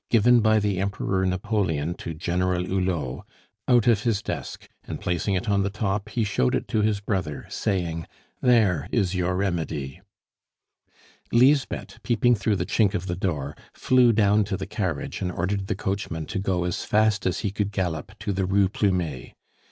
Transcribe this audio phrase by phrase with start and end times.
[0.09, 3.23] "Given by the Emperor Napoleon to General Hulot,"
[3.67, 6.99] out of his desk, and placing it on the top, he showed it to his
[6.99, 8.07] brother, saying,
[8.41, 10.01] "There is your remedy."
[11.31, 15.67] Lisbeth, peeping through the chink of the door, flew down to the carriage and ordered
[15.67, 19.33] the coachman to go as fast as he could gallop to the Rue Plumet.